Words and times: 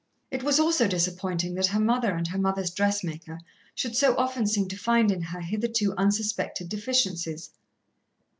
It 0.31 0.41
was 0.41 0.59
also 0.59 0.87
disappointing 0.87 1.53
that 1.53 1.67
her 1.67 1.79
mother 1.79 2.15
and 2.15 2.27
her 2.29 2.39
mother's 2.39 2.71
dressmaker 2.71 3.39
should 3.75 3.95
so 3.95 4.17
often 4.17 4.47
seem 4.47 4.67
to 4.69 4.75
find 4.75 5.11
in 5.11 5.21
her 5.21 5.41
hitherto 5.41 5.93
unsuspected 5.95 6.69
deficiencies. 6.69 7.51